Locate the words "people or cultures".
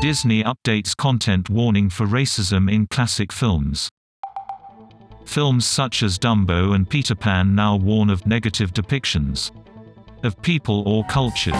10.42-11.54